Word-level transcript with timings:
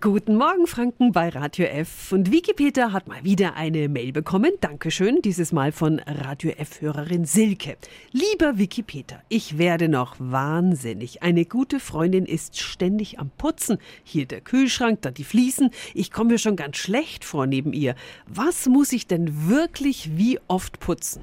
Guten 0.00 0.36
Morgen, 0.36 0.66
Franken 0.66 1.12
bei 1.12 1.28
Radio 1.28 1.66
F. 1.66 2.10
Und 2.10 2.32
Wikipedia 2.32 2.90
hat 2.90 3.06
mal 3.06 3.22
wieder 3.22 3.54
eine 3.54 3.88
Mail 3.88 4.12
bekommen. 4.12 4.50
Dankeschön. 4.60 5.22
Dieses 5.22 5.52
Mal 5.52 5.70
von 5.70 6.00
Radio 6.00 6.50
F-Hörerin 6.50 7.26
Silke. 7.26 7.76
Lieber 8.10 8.58
Wikipedia, 8.58 9.22
ich 9.28 9.56
werde 9.56 9.88
noch 9.88 10.16
wahnsinnig. 10.18 11.22
Eine 11.22 11.44
gute 11.44 11.78
Freundin 11.78 12.26
ist 12.26 12.58
ständig 12.58 13.20
am 13.20 13.30
Putzen. 13.36 13.78
Hier 14.02 14.26
der 14.26 14.40
Kühlschrank, 14.40 15.02
da 15.02 15.12
die 15.12 15.22
Fliesen. 15.22 15.70
Ich 15.92 16.10
komme 16.10 16.32
mir 16.32 16.38
schon 16.38 16.56
ganz 16.56 16.76
schlecht 16.78 17.24
vor 17.24 17.46
neben 17.46 17.72
ihr. 17.72 17.94
Was 18.26 18.66
muss 18.66 18.90
ich 18.90 19.06
denn 19.06 19.48
wirklich 19.48 20.16
wie 20.16 20.40
oft 20.48 20.80
putzen? 20.80 21.22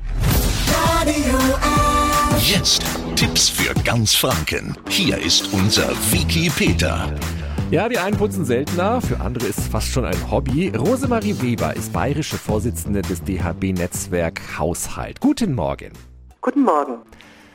Radio 0.96 1.38
F. 1.38 2.50
Jetzt 2.50 2.84
Tipps 3.18 3.50
für 3.50 3.74
ganz 3.84 4.16
Franken. 4.16 4.78
Hier 4.88 5.18
ist 5.18 5.52
unser 5.52 5.90
Wikipedia. 6.12 7.14
Ja, 7.72 7.88
die 7.88 7.98
einen 7.98 8.18
putzen 8.18 8.44
seltener, 8.44 9.00
für 9.00 9.22
andere 9.22 9.48
ist 9.48 9.58
es 9.58 9.68
fast 9.70 9.88
schon 9.88 10.04
ein 10.04 10.30
Hobby. 10.30 10.74
Rosemarie 10.78 11.42
Weber 11.42 11.74
ist 11.74 11.94
bayerische 11.94 12.36
Vorsitzende 12.36 13.02
des 13.02 13.24
DHB-Netzwerk 13.24 14.42
Haushalt. 14.60 15.22
Guten 15.22 15.56
Morgen. 15.56 15.94
Guten 16.42 16.64
Morgen. 16.64 16.98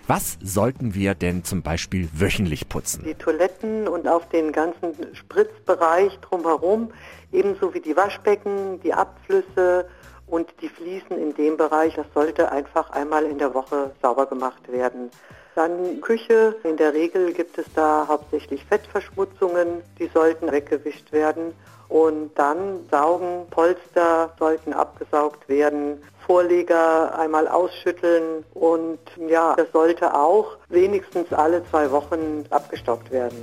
Was 0.07 0.39
sollten 0.43 0.95
wir 0.95 1.15
denn 1.15 1.45
zum 1.45 1.61
Beispiel 1.61 2.09
wöchentlich 2.15 2.67
putzen? 2.67 3.05
Die 3.05 3.13
Toiletten 3.13 3.87
und 3.87 4.09
auf 4.09 4.27
den 4.31 4.53
ganzen 4.53 4.95
Spritzbereich 5.13 6.19
drumherum, 6.21 6.93
ebenso 7.31 7.75
wie 7.75 7.81
die 7.81 7.95
Waschbecken, 7.95 8.81
die 8.81 8.95
Abflüsse 8.95 9.87
und 10.27 10.49
die 10.63 10.71
Fliesen 10.71 11.19
in 11.19 11.35
dem 11.35 11.59
Bereich, 11.59 11.95
das 11.95 12.07
sollte 12.15 12.51
einfach 12.51 12.89
einmal 12.89 13.25
in 13.27 13.37
der 13.37 13.53
Woche 13.53 13.91
sauber 14.01 14.25
gemacht 14.25 14.73
werden. 14.73 15.11
Dann 15.57 16.03
Küche. 16.03 16.55
In 16.65 16.77
der 16.77 16.93
Regel 16.93 17.33
gibt 17.33 17.57
es 17.57 17.65
da 17.75 18.07
hauptsächlich 18.07 18.63
Fettverschmutzungen, 18.67 19.83
die 19.99 20.09
sollten 20.13 20.53
weggewischt 20.53 21.11
werden. 21.13 21.55
Und 21.89 22.31
dann 22.35 22.81
Saugen, 22.91 23.47
Polster 23.51 24.35
sollten 24.39 24.75
abgesaugt 24.75 25.49
werden, 25.49 26.03
Vorleger 26.27 27.19
einmal 27.19 27.49
ausschütteln 27.49 28.45
und 28.55 28.99
ja, 29.29 29.55
das 29.57 29.71
sollte 29.73 30.13
auch 30.13 30.57
wenigstens 30.69 31.33
alle 31.33 31.63
zwei 31.71 31.91
Wochen 31.91 32.45
abgestaubt 32.51 33.11
werden. 33.11 33.39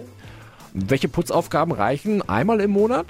Welche 0.73 1.07
Putzaufgaben 1.07 1.73
reichen? 1.73 2.27
Einmal 2.27 2.59
im 2.59 2.71
Monat? 2.71 3.05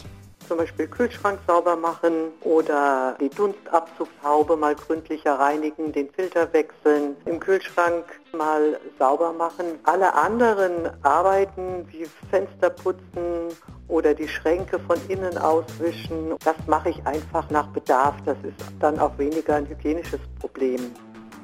Zum 0.48 0.58
Beispiel 0.58 0.88
Kühlschrank 0.88 1.40
sauber 1.48 1.76
machen 1.76 2.32
oder 2.42 3.18
die 3.20 3.30
Dunstabzugshaube 3.30 4.56
mal 4.56 4.76
gründlicher 4.76 5.40
reinigen, 5.40 5.92
den 5.92 6.10
Filter 6.10 6.52
wechseln, 6.54 7.16
im 7.26 7.40
Kühlschrank 7.40 8.06
mal 8.34 8.80
sauber 9.00 9.34
machen. 9.34 9.80
Alle 9.84 10.14
anderen 10.14 10.90
Arbeiten 11.04 11.88
wie 11.90 12.06
Fenster 12.30 12.70
putzen 12.70 13.50
oder 13.88 14.14
die 14.14 14.28
Schränke 14.28 14.80
von 14.80 14.98
innen 15.08 15.38
auswischen, 15.38 16.36
das 16.44 16.56
mache 16.68 16.90
ich 16.90 17.06
einfach 17.06 17.50
nach 17.50 17.68
Bedarf. 17.68 18.16
Das 18.26 18.38
ist 18.44 18.56
dann 18.80 19.00
auch 19.00 19.18
weniger 19.18 19.56
ein 19.56 19.68
hygienisches 19.68 20.20
Problem. 20.40 20.92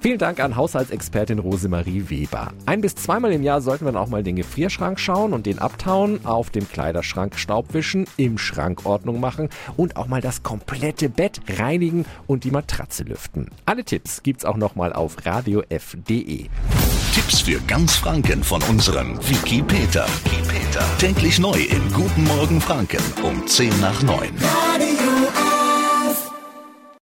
Vielen 0.02 0.18
Dank 0.18 0.40
an 0.40 0.56
Haushaltsexpertin 0.56 1.40
Rosemarie 1.40 2.06
Weber. 2.08 2.54
Ein 2.66 2.80
bis 2.80 2.96
zweimal 2.96 3.34
im 3.34 3.44
Jahr 3.44 3.60
sollten 3.60 3.84
wir 3.84 3.92
dann 3.92 4.02
auch 4.02 4.08
mal 4.08 4.24
den 4.24 4.38
Gefrierschrank 4.38 4.98
schauen 4.98 5.34
und 5.34 5.46
den 5.46 5.60
abtauen, 5.60 6.26
auf 6.26 6.50
dem 6.52 6.70
Kleiderschrank 6.70 7.36
Staub 7.36 7.74
wischen, 7.74 8.06
im 8.16 8.38
Schrank 8.38 8.86
Ordnung 8.86 9.20
machen 9.20 9.50
und 9.76 9.98
auch 9.98 10.08
mal 10.08 10.22
das 10.22 10.42
komplette 10.42 11.10
Bett 11.10 11.42
reinigen 11.58 12.06
und 12.28 12.46
die 12.46 12.52
Matratze 12.52 13.04
lüften. 13.04 13.50
Alle 13.66 13.84
Tipps 13.84 14.24
gibt's 14.24 14.46
auch 14.46 14.56
noch 14.56 14.76
mal 14.76 14.94
auf 14.94 15.18
radiof.de. 15.26 16.46
Tipps 17.14 17.42
für 17.42 17.60
ganz 17.68 17.96
Franken 17.98 18.42
von 18.42 18.64
unserem 18.64 19.18
Wiki 19.28 19.62
Peter. 19.64 20.06
Täglich 20.98 21.40
neu 21.40 21.60
in 21.60 21.92
Guten 21.92 22.24
Morgen 22.24 22.62
Franken 22.62 23.04
um 23.22 23.46
10 23.46 23.82
nach 23.82 24.02
9. 24.02 24.30